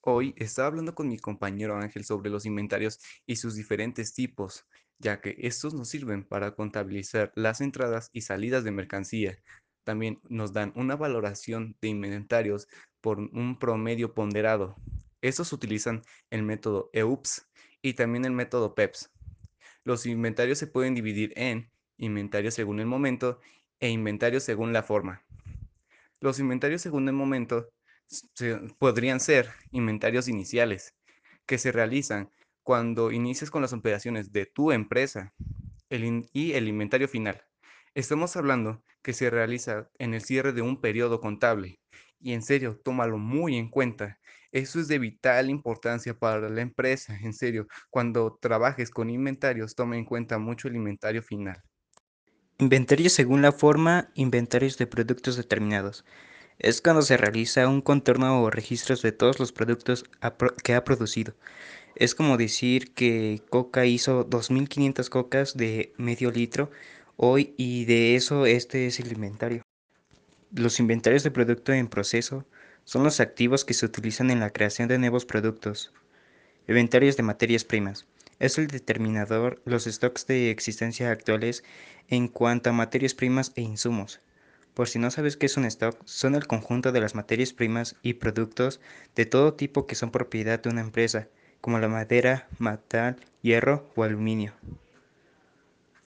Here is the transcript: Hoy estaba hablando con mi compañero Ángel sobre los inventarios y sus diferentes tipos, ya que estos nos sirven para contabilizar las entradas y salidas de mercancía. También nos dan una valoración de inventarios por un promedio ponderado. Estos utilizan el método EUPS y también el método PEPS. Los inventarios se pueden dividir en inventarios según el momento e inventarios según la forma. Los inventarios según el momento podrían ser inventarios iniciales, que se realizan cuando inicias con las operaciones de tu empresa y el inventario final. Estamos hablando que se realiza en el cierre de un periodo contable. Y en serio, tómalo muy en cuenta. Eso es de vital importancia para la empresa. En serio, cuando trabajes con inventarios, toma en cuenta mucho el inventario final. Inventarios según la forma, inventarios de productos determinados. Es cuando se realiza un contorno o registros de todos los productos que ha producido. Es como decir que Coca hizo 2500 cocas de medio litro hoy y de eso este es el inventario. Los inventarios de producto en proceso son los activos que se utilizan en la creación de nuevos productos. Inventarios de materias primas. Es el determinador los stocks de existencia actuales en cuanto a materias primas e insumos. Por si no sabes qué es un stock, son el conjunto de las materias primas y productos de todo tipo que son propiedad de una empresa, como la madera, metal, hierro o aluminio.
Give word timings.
Hoy 0.00 0.34
estaba 0.36 0.66
hablando 0.68 0.94
con 0.96 1.08
mi 1.08 1.18
compañero 1.18 1.76
Ángel 1.76 2.04
sobre 2.04 2.30
los 2.30 2.44
inventarios 2.44 2.98
y 3.26 3.36
sus 3.36 3.54
diferentes 3.54 4.14
tipos, 4.14 4.66
ya 4.98 5.20
que 5.20 5.36
estos 5.38 5.74
nos 5.74 5.88
sirven 5.88 6.24
para 6.24 6.56
contabilizar 6.56 7.32
las 7.36 7.60
entradas 7.60 8.10
y 8.12 8.22
salidas 8.22 8.64
de 8.64 8.72
mercancía. 8.72 9.38
También 9.84 10.20
nos 10.28 10.52
dan 10.52 10.72
una 10.74 10.96
valoración 10.96 11.76
de 11.80 11.88
inventarios 11.88 12.68
por 13.00 13.18
un 13.18 13.58
promedio 13.58 14.14
ponderado. 14.14 14.76
Estos 15.20 15.52
utilizan 15.52 16.02
el 16.30 16.42
método 16.42 16.90
EUPS 16.92 17.46
y 17.82 17.94
también 17.94 18.24
el 18.24 18.32
método 18.32 18.74
PEPS. 18.74 19.10
Los 19.84 20.06
inventarios 20.06 20.58
se 20.58 20.66
pueden 20.66 20.94
dividir 20.94 21.32
en 21.36 21.70
inventarios 21.98 22.54
según 22.54 22.80
el 22.80 22.86
momento 22.86 23.40
e 23.78 23.90
inventarios 23.90 24.42
según 24.42 24.72
la 24.72 24.82
forma. 24.82 25.22
Los 26.20 26.40
inventarios 26.40 26.80
según 26.80 27.06
el 27.08 27.14
momento 27.14 27.68
podrían 28.78 29.20
ser 29.20 29.50
inventarios 29.70 30.28
iniciales, 30.28 30.94
que 31.46 31.58
se 31.58 31.72
realizan 31.72 32.30
cuando 32.62 33.12
inicias 33.12 33.50
con 33.50 33.60
las 33.60 33.74
operaciones 33.74 34.32
de 34.32 34.46
tu 34.46 34.72
empresa 34.72 35.34
y 35.90 36.52
el 36.52 36.68
inventario 36.68 37.08
final. 37.08 37.44
Estamos 37.94 38.34
hablando 38.34 38.82
que 39.02 39.12
se 39.12 39.30
realiza 39.30 39.88
en 40.00 40.14
el 40.14 40.20
cierre 40.20 40.52
de 40.52 40.62
un 40.62 40.80
periodo 40.80 41.20
contable. 41.20 41.78
Y 42.18 42.32
en 42.32 42.42
serio, 42.42 42.80
tómalo 42.82 43.18
muy 43.18 43.56
en 43.56 43.70
cuenta. 43.70 44.18
Eso 44.50 44.80
es 44.80 44.88
de 44.88 44.98
vital 44.98 45.48
importancia 45.48 46.12
para 46.18 46.48
la 46.48 46.60
empresa. 46.60 47.16
En 47.22 47.32
serio, 47.32 47.68
cuando 47.90 48.36
trabajes 48.40 48.90
con 48.90 49.10
inventarios, 49.10 49.76
toma 49.76 49.96
en 49.96 50.04
cuenta 50.04 50.38
mucho 50.38 50.66
el 50.66 50.74
inventario 50.74 51.22
final. 51.22 51.62
Inventarios 52.58 53.12
según 53.12 53.42
la 53.42 53.52
forma, 53.52 54.10
inventarios 54.14 54.76
de 54.76 54.88
productos 54.88 55.36
determinados. 55.36 56.04
Es 56.58 56.82
cuando 56.82 57.02
se 57.02 57.16
realiza 57.16 57.68
un 57.68 57.80
contorno 57.80 58.42
o 58.42 58.50
registros 58.50 59.02
de 59.02 59.12
todos 59.12 59.38
los 59.38 59.52
productos 59.52 60.04
que 60.64 60.74
ha 60.74 60.82
producido. 60.82 61.36
Es 61.94 62.16
como 62.16 62.38
decir 62.38 62.92
que 62.92 63.40
Coca 63.50 63.86
hizo 63.86 64.24
2500 64.24 65.10
cocas 65.10 65.56
de 65.56 65.92
medio 65.96 66.32
litro 66.32 66.72
hoy 67.16 67.54
y 67.56 67.84
de 67.84 68.16
eso 68.16 68.46
este 68.46 68.86
es 68.86 69.00
el 69.00 69.12
inventario. 69.12 69.62
Los 70.52 70.80
inventarios 70.80 71.22
de 71.22 71.30
producto 71.30 71.72
en 71.72 71.88
proceso 71.88 72.44
son 72.84 73.04
los 73.04 73.20
activos 73.20 73.64
que 73.64 73.74
se 73.74 73.86
utilizan 73.86 74.30
en 74.30 74.40
la 74.40 74.50
creación 74.50 74.88
de 74.88 74.98
nuevos 74.98 75.24
productos. 75.24 75.92
Inventarios 76.68 77.16
de 77.16 77.22
materias 77.22 77.64
primas. 77.64 78.06
Es 78.40 78.58
el 78.58 78.66
determinador 78.66 79.62
los 79.64 79.84
stocks 79.84 80.26
de 80.26 80.50
existencia 80.50 81.10
actuales 81.10 81.64
en 82.08 82.28
cuanto 82.28 82.70
a 82.70 82.72
materias 82.72 83.14
primas 83.14 83.52
e 83.54 83.62
insumos. 83.62 84.20
Por 84.74 84.88
si 84.88 84.98
no 84.98 85.10
sabes 85.10 85.36
qué 85.36 85.46
es 85.46 85.56
un 85.56 85.64
stock, 85.66 85.96
son 86.04 86.34
el 86.34 86.46
conjunto 86.46 86.90
de 86.90 87.00
las 87.00 87.14
materias 87.14 87.52
primas 87.52 87.96
y 88.02 88.14
productos 88.14 88.80
de 89.14 89.24
todo 89.24 89.54
tipo 89.54 89.86
que 89.86 89.94
son 89.94 90.10
propiedad 90.10 90.60
de 90.60 90.68
una 90.68 90.80
empresa, 90.80 91.28
como 91.60 91.78
la 91.78 91.88
madera, 91.88 92.48
metal, 92.58 93.16
hierro 93.40 93.88
o 93.94 94.02
aluminio. 94.02 94.52